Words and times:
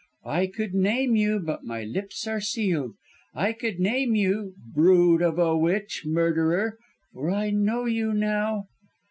I 0.25 0.47
could 0.47 0.73
name 0.73 1.15
you, 1.15 1.37
but 1.39 1.63
my 1.63 1.83
lips 1.83 2.25
are 2.27 2.41
sealed 2.41 2.95
I 3.35 3.53
could 3.53 3.79
name 3.79 4.15
you, 4.15 4.55
brood 4.73 5.21
of 5.21 5.37
a 5.37 5.55
witch, 5.55 6.05
murderer, 6.07 6.79
for 7.13 7.29
I 7.29 7.51
know 7.51 7.85
you 7.85 8.11
now." 8.11 8.65